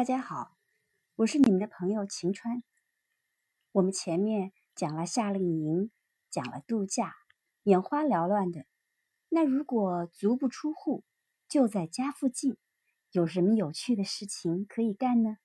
[0.00, 0.54] 大家好，
[1.14, 2.62] 我是你们的朋友晴川。
[3.72, 5.90] 我们前面讲了夏令营，
[6.30, 7.14] 讲了度假，
[7.62, 8.66] 眼花缭乱的。
[9.30, 11.02] 那如果足不出户，
[11.48, 12.58] 就在家附近，
[13.10, 15.38] 有什么有趣的事情可以干呢？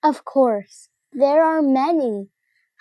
[0.00, 2.28] Of course, there are many.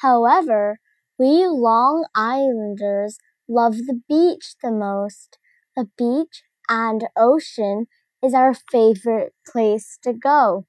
[0.02, 0.80] However,
[1.16, 3.16] we Long Islanders
[3.48, 5.40] love the beach the most.
[5.76, 7.88] The beach and ocean
[8.22, 10.66] is our favorite place to go.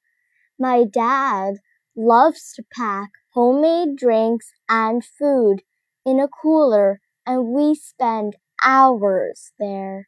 [0.59, 1.55] My dad
[1.95, 5.63] loves to pack homemade drinks and food
[6.05, 10.07] in a cooler and we spend hours there.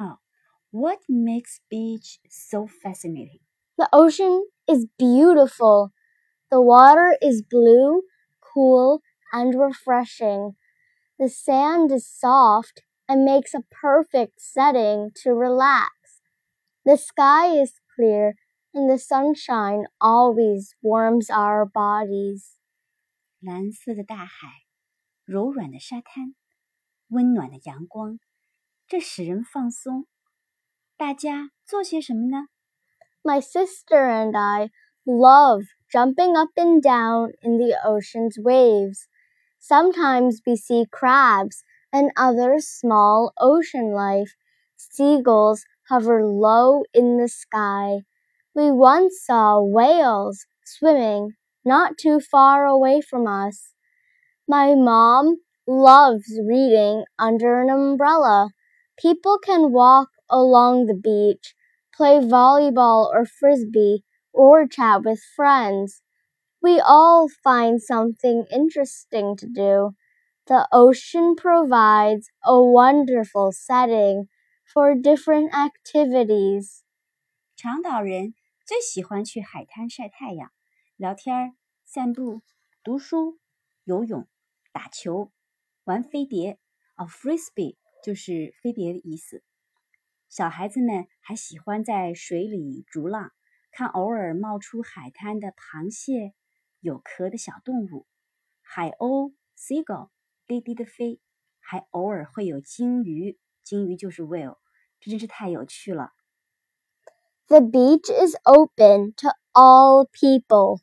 [0.00, 0.16] Oh,
[0.70, 3.40] what makes beach so fascinating?
[3.78, 5.92] The ocean is beautiful.
[6.50, 8.02] The water is blue,
[8.40, 10.56] cool, and refreshing.
[11.18, 16.22] The sand is soft and makes a perfect setting to relax.
[16.84, 18.34] The sky is clear
[18.77, 22.57] and the sunshine always warms our bodies.
[23.39, 24.47] 蓝色的大海，
[25.25, 26.35] 柔软的沙滩，
[27.09, 28.19] 温暖的阳光，
[28.87, 30.05] 这使人放松。
[30.97, 32.47] 大家做些什么呢？
[33.23, 34.71] My sister and I
[35.05, 39.07] love jumping up and down in the ocean's waves.
[39.59, 44.33] Sometimes we see crabs and other small ocean life.
[44.75, 48.03] Seagulls hover low in the sky.
[48.57, 51.33] We once saw whales swimming
[51.65, 53.73] not too far away from us.
[54.47, 58.51] My mom loves reading under an umbrella.
[58.97, 61.55] People can walk along the beach,
[61.95, 64.03] play volleyball or frisbee,
[64.33, 66.01] or chat with friends.
[66.61, 69.95] We all find something interesting to do.
[70.47, 74.27] The ocean provides a wonderful setting
[74.65, 76.83] for different activities.
[77.55, 78.33] 长岛人
[78.68, 80.52] 最喜欢去海滩晒太阳、
[80.96, 81.56] 聊天、
[81.86, 82.42] 散步、
[82.84, 83.40] 读书、
[83.82, 84.28] 游泳、
[84.72, 85.32] 打球、
[85.84, 86.58] 玩飞碟。
[86.94, 89.42] 哦，frisbee 就是飞碟的意思。
[90.28, 93.32] 小孩子们还喜欢在水里逐浪，
[93.70, 96.34] 看偶尔冒出海滩的螃蟹、
[96.80, 98.06] 有壳的小动物、
[98.60, 100.10] 海鸥 （seagull）
[100.46, 101.22] 低低的飞，
[101.58, 104.58] 还偶尔会有鲸鱼，鲸鱼就是 whale。
[105.00, 106.12] 这真是太有趣了。
[107.49, 110.81] The beach is open to all people.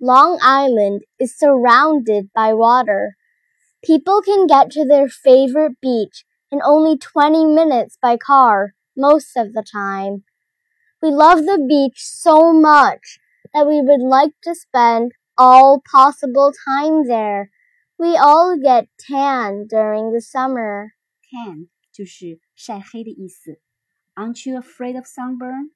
[0.00, 3.16] Long Island is surrounded by water.
[3.84, 9.52] People can get to their favorite beach in only 20 minutes by car most of
[9.52, 10.24] the time.
[11.00, 13.20] We love the beach so much
[13.54, 17.50] that we would like to spend all possible time there.
[17.98, 20.94] We all get tan during the summer.
[21.30, 23.60] Tan 就是晒黑的意思。
[24.16, 25.70] Aren't you afraid of sunburn?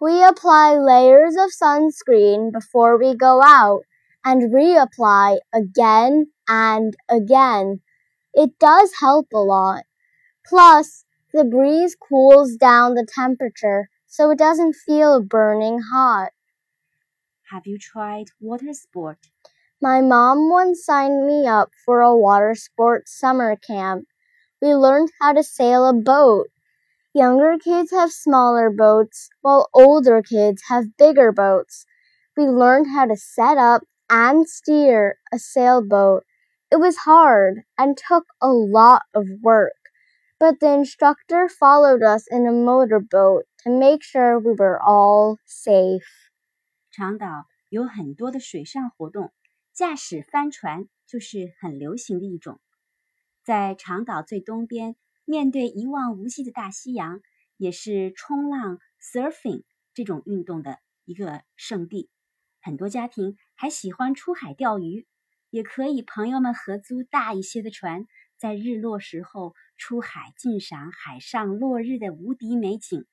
[0.00, 3.82] We apply layers of sunscreen before we go out
[4.24, 7.80] and reapply again and again.
[8.32, 9.84] It does help a lot.
[10.46, 16.30] Plus, the breeze cools down the temperature so it doesn't feel burning hot.
[17.50, 19.18] Have you tried water sport?
[19.82, 24.06] My mom once signed me up for a water sports summer camp.
[24.62, 26.48] We learned how to sail a boat.
[27.17, 31.85] Younger kids have smaller boats, while older kids have bigger boats.
[32.35, 36.23] We learned how to set up and steer a sailboat.
[36.71, 39.91] It was hard and took a lot of work,
[40.39, 46.01] but the instructor followed us in a motorboat to make sure we were all safe.
[46.91, 49.31] 长岛有很多的水上活动，
[49.71, 52.59] 驾驶帆船就是很流行的一种。
[53.43, 54.95] 在长岛最东边
[55.28, 57.20] 面对一望无际的大西洋，
[57.58, 62.08] 也是冲浪 （surfing） 这种运动的一个圣地。
[62.62, 65.06] 很多家庭还喜欢出海钓鱼，
[65.50, 68.06] 也可以朋友们合租大一些的船，
[68.38, 73.04] 在日落时候出海尽赏海上落日的无敌美景。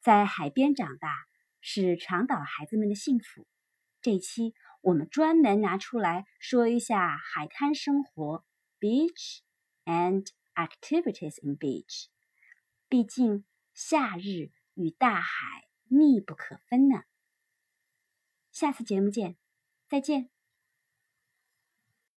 [0.00, 1.14] 在海边长大
[1.60, 3.46] 是长岛孩子们的幸福。
[4.00, 8.42] 这期我们专门拿出来说一下海滩生活
[8.80, 9.40] （beach
[9.84, 10.28] and）。
[10.54, 12.06] Activities in beach，
[12.88, 17.04] 毕竟夏日与大海密不可分呢。
[18.50, 19.36] 下次节目见，
[19.88, 20.33] 再见。